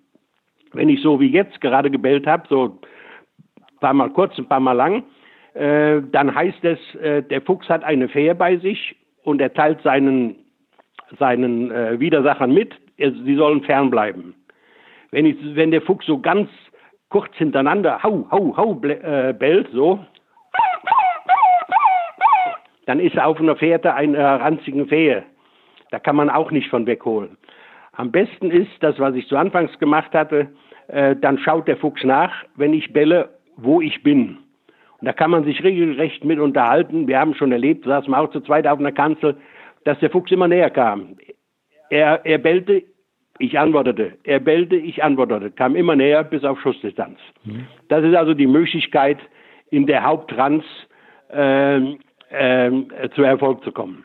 Wenn 0.77 0.89
ich 0.91 1.01
so 1.01 1.19
wie 1.21 1.31
jetzt 1.31 1.61
gerade 1.61 1.91
gebellt 1.91 2.27
habe, 2.27 2.45
so 2.49 2.79
ein 3.59 3.79
paar 3.81 3.95
Mal 3.95 4.11
kurz, 4.11 4.37
ein 4.39 4.47
paar 4.47 4.61
Mal 4.61 4.73
lang, 4.73 5.05
äh, 5.55 6.03
dann 6.13 6.35
heißt 6.35 6.65
es, 6.65 6.95
äh, 6.97 7.23
der 7.23 7.41
Fuchs 7.41 7.69
hat 7.69 7.83
eine 7.83 8.09
Fähe 8.09 8.35
bei 8.35 8.59
sich 8.59 8.95
und 9.25 9.41
er 9.41 9.55
teilt 9.55 9.81
seinen, 9.83 10.37
seinen 11.19 11.71
äh, 11.71 11.99
Widersachern 11.99 12.53
mit, 12.53 12.75
sie 12.99 13.37
sollen 13.37 13.63
fernbleiben. 13.63 14.35
Wenn, 15.13 15.25
ich, 15.25 15.37
wenn 15.55 15.71
der 15.71 15.81
Fuchs 15.81 16.05
so 16.05 16.19
ganz 16.19 16.51
kurz 17.09 17.35
hintereinander 17.37 18.03
hau, 18.03 18.27
hau, 18.31 18.55
hau 18.57 18.75
bellt, 18.75 19.69
so, 19.73 20.05
dann 22.87 23.01
ist 23.01 23.17
er 23.17 23.27
auf 23.27 23.41
einer 23.41 23.57
Fährte 23.57 23.95
einer 23.95 24.41
ranzigen 24.41 24.89
Fähe. 24.89 25.25
Da 25.91 25.99
kann 25.99 26.17
man 26.17 26.31
auch 26.31 26.51
nicht 26.51 26.69
von 26.69 26.87
wegholen. 26.87 27.37
Am 27.93 28.13
besten 28.13 28.51
ist 28.51 28.71
das, 28.81 28.99
was 28.99 29.15
ich 29.15 29.27
zu 29.29 29.37
Anfangs 29.37 29.79
gemacht 29.79 30.13
hatte, 30.13 30.49
äh, 30.89 31.17
dann 31.17 31.39
schaut 31.39 31.69
der 31.69 31.77
Fuchs 31.77 32.05
nach, 32.05 32.33
wenn 32.57 32.73
ich 32.73 32.93
belle, 32.93 33.31
wo 33.57 33.81
ich 33.81 34.03
bin. 34.03 34.39
Und 34.99 35.07
da 35.07 35.13
kann 35.13 35.31
man 35.31 35.45
sich 35.45 35.63
regelrecht 35.63 36.25
mit 36.25 36.39
unterhalten. 36.39 37.07
Wir 37.07 37.19
haben 37.19 37.35
schon 37.35 37.53
erlebt, 37.53 37.85
saßen 37.85 38.11
wir 38.11 38.19
auch 38.19 38.31
zu 38.31 38.41
zweit 38.41 38.67
auf 38.67 38.79
einer 38.79 38.93
Kanzel, 38.93 39.37
dass 39.85 39.99
der 40.01 40.11
Fuchs 40.11 40.31
immer 40.31 40.49
näher 40.49 40.71
kam. 40.71 41.17
Er, 41.91 42.25
er 42.25 42.39
bellte, 42.39 42.83
ich 43.39 43.59
antwortete. 43.59 44.15
Er 44.25 44.41
bellte, 44.41 44.77
ich 44.77 45.05
antwortete. 45.05 45.51
Kam 45.51 45.77
immer 45.77 45.95
näher 45.95 46.25
bis 46.25 46.45
auf 46.45 46.61
Schussdistanz. 46.61 47.19
Mhm. 47.45 47.67
Das 47.89 48.05
ist 48.05 48.15
also 48.15 48.35
die 48.35 48.47
Möglichkeit, 48.47 49.19
in 49.71 49.87
der 49.87 50.05
Haupttrans 50.05 50.65
äh, 51.31 51.97
ähm, 52.31 52.89
zu 53.15 53.23
Erfolg 53.23 53.63
zu 53.63 53.73
kommen. 53.73 54.05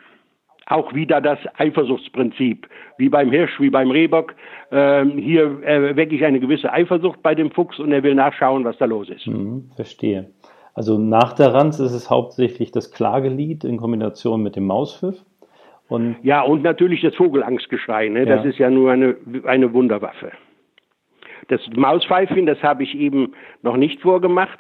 Auch 0.68 0.94
wieder 0.94 1.22
das 1.22 1.40
Eifersuchtsprinzip, 1.58 2.68
wie 2.98 3.10
beim 3.10 3.32
Hirsch, 3.32 3.60
wie 3.60 3.70
beim 3.70 3.92
Rehbock. 3.92 4.36
Ähm, 4.72 5.18
hier 5.18 5.62
äh, 5.64 5.96
wecke 5.96 6.16
ich 6.16 6.24
eine 6.24 6.40
gewisse 6.40 6.72
Eifersucht 6.72 7.22
bei 7.24 7.36
dem 7.36 7.52
Fuchs 7.52 7.80
und 7.80 7.92
er 7.92 8.04
will 8.04 8.16
nachschauen, 8.16 8.64
was 8.64 8.78
da 8.78 8.86
los 8.86 9.10
ist. 9.10 9.28
Mhm, 9.28 9.72
verstehe. 9.76 10.30
Also 10.74 10.98
nach 10.98 11.34
der 11.34 11.54
Ranz 11.54 11.80
ist 11.80 11.92
es 11.92 12.10
hauptsächlich 12.10 12.72
das 12.72 12.92
Klagelied 12.92 13.64
in 13.64 13.78
Kombination 13.78 14.42
mit 14.42 14.56
dem 14.56 14.68
Mauspfiff. 14.68 15.26
Und 15.90 16.16
ja, 16.24 16.42
und 16.42 16.64
natürlich 16.64 17.02
das 17.02 17.14
Vogelangstgeschrei. 17.16 18.08
Ne? 18.08 18.26
Das 18.26 18.46
ist 18.46 18.58
ja 18.58 18.70
nur 18.70 18.92
eine, 18.92 19.18
eine 19.44 19.74
Wunderwaffe. 19.74 20.32
Das 21.50 21.60
Mauspfeifen, 21.76 22.46
das 22.46 22.64
habe 22.64 22.84
ich 22.84 22.96
eben 22.96 23.34
noch 23.62 23.76
nicht 23.76 24.00
vorgemacht. 24.00 24.58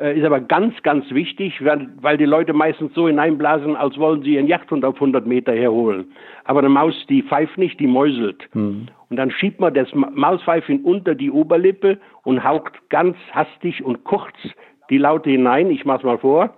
Äh, 0.00 0.18
ist 0.18 0.24
aber 0.24 0.40
ganz, 0.40 0.74
ganz 0.82 1.10
wichtig, 1.10 1.62
weil, 1.62 1.88
weil 2.00 2.16
die 2.16 2.24
Leute 2.24 2.54
meistens 2.54 2.94
so 2.94 3.06
hineinblasen, 3.06 3.76
als 3.76 3.98
wollen 3.98 4.22
sie 4.22 4.34
ihren 4.34 4.46
Jagdhund 4.46 4.84
auf 4.84 4.94
100 4.94 5.26
Meter 5.26 5.52
herholen. 5.52 6.12
Aber 6.44 6.60
eine 6.60 6.70
Maus, 6.70 6.94
die 7.08 7.22
pfeift 7.22 7.58
nicht, 7.58 7.78
die 7.78 7.86
mäuselt. 7.86 8.48
Mhm. 8.54 8.88
Und 9.10 9.16
dann 9.16 9.30
schiebt 9.30 9.60
man 9.60 9.74
das 9.74 9.88
Mauspfeifen 9.92 10.84
unter 10.84 11.14
die 11.14 11.30
Oberlippe 11.30 11.98
und 12.22 12.42
haucht 12.42 12.88
ganz 12.88 13.16
hastig 13.32 13.84
und 13.84 14.04
kurz 14.04 14.34
die 14.88 14.98
Laute 14.98 15.28
hinein. 15.28 15.70
Ich 15.70 15.84
mach's 15.84 16.04
mal 16.04 16.18
vor. 16.18 16.56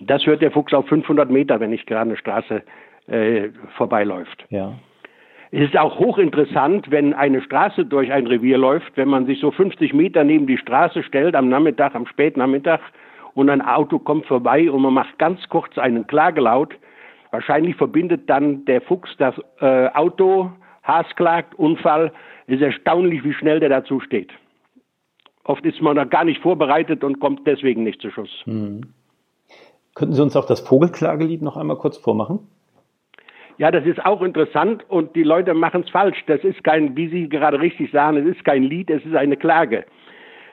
Das 0.00 0.26
hört 0.26 0.42
der 0.42 0.50
Fuchs 0.50 0.74
auf 0.74 0.88
500 0.88 1.30
Meter, 1.30 1.60
wenn 1.60 1.70
nicht 1.70 1.86
gerade 1.86 2.10
eine 2.10 2.16
Straße 2.16 2.62
äh, 3.06 3.50
vorbeiläuft. 3.76 4.44
Ja. 4.48 4.74
Es 5.52 5.60
ist 5.62 5.76
auch 5.76 5.98
hochinteressant, 5.98 6.90
wenn 6.92 7.12
eine 7.12 7.42
Straße 7.42 7.84
durch 7.84 8.12
ein 8.12 8.26
Revier 8.26 8.56
läuft, 8.56 8.96
wenn 8.96 9.08
man 9.08 9.26
sich 9.26 9.40
so 9.40 9.50
50 9.50 9.92
Meter 9.92 10.22
neben 10.22 10.46
die 10.46 10.58
Straße 10.58 11.02
stellt 11.02 11.34
am 11.34 11.48
Nachmittag, 11.48 11.96
am 11.96 12.06
Spätnachmittag 12.06 12.80
und 13.34 13.50
ein 13.50 13.60
Auto 13.60 13.98
kommt 13.98 14.26
vorbei 14.26 14.70
und 14.70 14.82
man 14.82 14.94
macht 14.94 15.18
ganz 15.18 15.40
kurz 15.48 15.76
einen 15.76 16.06
Klagelaut. 16.06 16.74
Wahrscheinlich 17.32 17.74
verbindet 17.74 18.30
dann 18.30 18.64
der 18.64 18.80
Fuchs 18.80 19.10
das 19.18 19.34
äh, 19.60 19.88
Auto, 19.88 20.52
Haas 20.84 21.06
klagt, 21.16 21.56
Unfall. 21.56 22.12
Es 22.46 22.56
ist 22.56 22.62
erstaunlich, 22.62 23.24
wie 23.24 23.32
schnell 23.32 23.58
der 23.58 23.68
dazu 23.70 23.98
steht. 23.98 24.30
Oft 25.44 25.64
ist 25.64 25.82
man 25.82 25.96
da 25.96 26.04
gar 26.04 26.24
nicht 26.24 26.40
vorbereitet 26.42 27.02
und 27.02 27.18
kommt 27.18 27.44
deswegen 27.46 27.82
nicht 27.82 28.00
zu 28.00 28.10
Schuss. 28.10 28.30
Hm. 28.44 28.82
Könnten 29.96 30.14
Sie 30.14 30.22
uns 30.22 30.36
auch 30.36 30.46
das 30.46 30.60
Vogelklagelied 30.60 31.42
noch 31.42 31.56
einmal 31.56 31.76
kurz 31.76 31.96
vormachen? 31.96 32.46
Ja, 33.60 33.70
das 33.70 33.84
ist 33.84 34.02
auch 34.06 34.22
interessant 34.22 34.86
und 34.88 35.14
die 35.14 35.22
Leute 35.22 35.52
machen 35.52 35.82
es 35.84 35.90
falsch. 35.90 36.24
Das 36.26 36.42
ist 36.44 36.64
kein, 36.64 36.96
wie 36.96 37.08
Sie 37.08 37.28
gerade 37.28 37.60
richtig 37.60 37.90
sagen, 37.90 38.16
es 38.16 38.24
ist 38.24 38.42
kein 38.42 38.62
Lied, 38.62 38.88
es 38.88 39.04
ist 39.04 39.14
eine 39.14 39.36
Klage. 39.36 39.84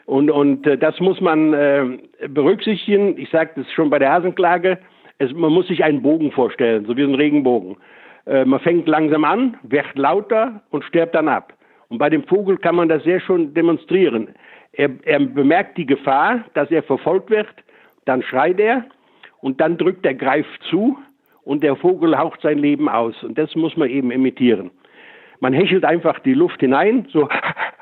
Und, 0.05 0.29
und 0.29 0.67
äh, 0.67 0.77
das 0.77 0.99
muss 0.99 1.21
man 1.21 1.53
äh, 1.53 1.85
berücksichtigen. 2.27 3.17
Ich 3.17 3.29
sage 3.29 3.51
das 3.55 3.71
schon 3.71 3.89
bei 3.89 3.97
der 3.97 4.11
Hasenklage. 4.11 4.77
Es, 5.19 5.31
man 5.31 5.53
muss 5.53 5.69
sich 5.69 5.85
einen 5.85 6.01
Bogen 6.01 6.33
vorstellen, 6.33 6.83
so 6.85 6.97
wie 6.97 7.03
ein 7.03 7.15
Regenbogen. 7.15 7.77
Äh, 8.25 8.43
man 8.43 8.59
fängt 8.59 8.89
langsam 8.89 9.23
an, 9.23 9.55
wird 9.63 9.85
lauter 9.97 10.61
und 10.71 10.83
stirbt 10.83 11.15
dann 11.15 11.29
ab. 11.29 11.53
Und 11.87 11.99
bei 11.99 12.09
dem 12.09 12.25
Vogel 12.25 12.57
kann 12.57 12.75
man 12.75 12.89
das 12.89 13.03
sehr 13.03 13.21
schon 13.21 13.53
demonstrieren. 13.53 14.35
Er, 14.73 14.89
er 15.05 15.19
bemerkt 15.21 15.77
die 15.77 15.85
Gefahr, 15.85 16.43
dass 16.55 16.69
er 16.71 16.83
verfolgt 16.83 17.29
wird, 17.29 17.47
dann 18.03 18.21
schreit 18.21 18.59
er 18.59 18.83
und 19.39 19.61
dann 19.61 19.77
drückt 19.77 20.03
der 20.03 20.15
Greif 20.15 20.45
zu 20.69 20.97
und 21.47 21.63
der 21.63 21.77
Vogel 21.77 22.17
haucht 22.17 22.41
sein 22.41 22.57
Leben 22.57 22.89
aus. 22.89 23.23
Und 23.23 23.37
das 23.37 23.55
muss 23.55 23.77
man 23.77 23.89
eben 23.89 24.11
imitieren. 24.11 24.69
Man 25.39 25.53
hechelt 25.53 25.85
einfach 25.85 26.19
die 26.19 26.33
Luft 26.33 26.59
hinein, 26.59 27.07
so 27.11 27.29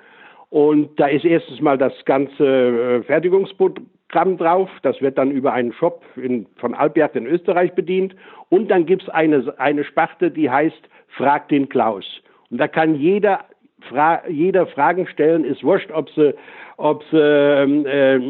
und 0.49 1.01
da 1.01 1.07
ist 1.07 1.27
erstens 1.27 1.61
mal 1.61 1.77
das 1.77 1.93
ganze 2.07 2.47
äh, 2.47 3.03
Fertigungsprogramm 3.03 4.39
drauf. 4.39 4.71
Das 4.83 5.03
wird 5.03 5.19
dann 5.19 5.31
über 5.31 5.53
einen 5.53 5.75
Shop 5.75 6.03
in, 6.17 6.47
von 6.57 6.75
Alpjagd 6.75 7.17
in 7.17 7.27
Österreich 7.27 7.75
bedient. 7.75 8.17
Und 8.49 8.71
dann 8.71 8.87
gibt's 8.87 9.11
eine, 9.11 9.53
eine 9.59 9.85
Sparte, 9.85 10.31
die 10.31 10.49
heißt 10.49 10.89
Frag 11.09 11.51
den 11.51 11.69
Klaus. 11.69 12.07
Und 12.51 12.57
da 12.59 12.69
kann 12.69 12.95
jeder 12.95 13.45
Fra 13.89 14.23
jeder 14.29 14.67
Fragen 14.67 15.07
stellen, 15.07 15.45
ist 15.45 15.63
wurscht, 15.63 15.91
ob 15.91 16.11
sie, 16.11 16.35
ob 16.77 17.05
sie 17.11 17.17
äh, 17.19 18.21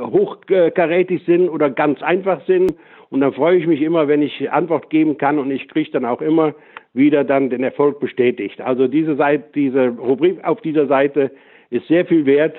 hochkarätig 0.00 1.22
sind 1.24 1.48
oder 1.48 1.70
ganz 1.70 2.02
einfach 2.02 2.44
sind. 2.46 2.74
Und 3.10 3.20
dann 3.20 3.32
freue 3.32 3.58
ich 3.58 3.66
mich 3.66 3.82
immer, 3.82 4.08
wenn 4.08 4.22
ich 4.22 4.50
Antwort 4.50 4.88
geben 4.90 5.18
kann 5.18 5.38
und 5.38 5.50
ich 5.50 5.68
kriege 5.68 5.90
dann 5.90 6.04
auch 6.04 6.22
immer 6.22 6.54
wieder 6.94 7.24
dann 7.24 7.50
den 7.50 7.62
Erfolg 7.62 8.00
bestätigt. 8.00 8.60
Also 8.60 8.88
diese 8.88 9.16
Seite, 9.16 9.44
diese 9.54 9.88
Rubrik 9.88 10.42
auf 10.44 10.60
dieser 10.60 10.86
Seite 10.86 11.30
ist 11.70 11.88
sehr 11.88 12.06
viel 12.06 12.26
wert. 12.26 12.56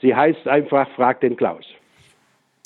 Sie 0.00 0.14
heißt 0.14 0.46
einfach 0.48 0.88
Frag 0.96 1.20
den 1.20 1.36
Klaus. 1.36 1.64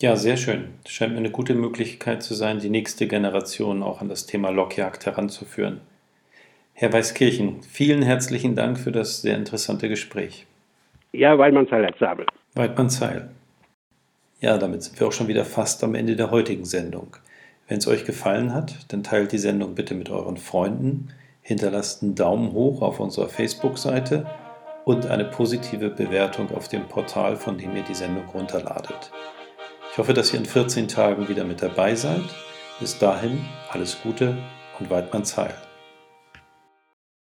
Ja, 0.00 0.14
sehr 0.14 0.37
schön. 0.37 0.75
Scheint 0.87 1.12
mir 1.12 1.18
eine 1.18 1.30
gute 1.30 1.54
Möglichkeit 1.54 2.23
zu 2.23 2.35
sein, 2.35 2.61
die 2.61 2.70
nächste 2.70 3.08
Generation 3.08 3.82
auch 3.82 4.00
an 4.00 4.08
das 4.08 4.26
Thema 4.26 4.50
Lockjagd 4.50 5.06
heranzuführen. 5.06 5.80
Herr 6.80 6.92
Weißkirchen, 6.92 7.61
vielen 7.64 8.02
herzlichen 8.02 8.54
Dank 8.54 8.78
für 8.78 8.92
das 8.92 9.20
sehr 9.20 9.37
interessante 9.37 9.88
Gespräch. 9.88 10.47
Ja, 11.11 11.37
Weidmannsheil, 11.37 11.82
Herr 11.82 11.99
Zabel. 11.99 12.25
Weidmannsheil. 12.54 13.30
Ja, 14.38 14.58
damit 14.58 14.85
sind 14.85 15.00
wir 15.00 15.08
auch 15.08 15.12
schon 15.12 15.26
wieder 15.26 15.44
fast 15.44 15.82
am 15.82 15.97
Ende 15.97 16.14
der 16.14 16.30
heutigen 16.30 16.64
Sendung. 16.64 17.16
Wenn 17.66 17.78
es 17.78 17.88
euch 17.88 18.04
gefallen 18.04 18.54
hat, 18.54 18.76
dann 18.92 19.02
teilt 19.02 19.32
die 19.32 19.38
Sendung 19.38 19.75
bitte 19.75 19.97
mit 19.97 20.08
euren 20.08 20.37
Freunden, 20.37 21.08
hinterlasst 21.42 22.04
einen 22.04 22.14
Daumen 22.14 22.52
hoch 22.52 22.80
auf 22.80 23.00
unserer 23.00 23.28
Facebook-Seite 23.28 24.25
und 24.85 25.06
eine 25.06 25.25
positive 25.25 25.90
Bewertung 25.90 26.52
auf 26.52 26.68
dem 26.68 26.87
Portal, 26.87 27.35
von 27.35 27.58
dem 27.58 27.75
ihr 27.75 27.82
die 27.82 27.97
Sendung 27.97 28.28
runterladet. 28.28 29.11
Ich 29.90 29.99
hoffe, 29.99 30.14
dass 30.14 30.32
ihr 30.32 30.38
in 30.38 30.47
14 30.47 30.87
Tagen 30.87 31.28
wieder 31.28 31.42
mit 31.42 31.61
dabei 31.61 31.97
seid. 31.97 32.23
Bis 32.78 32.97
dahin 33.00 33.44
alles 33.68 34.00
Gute 34.00 34.37
und 34.78 34.88
Weidmannsheil. 34.90 35.56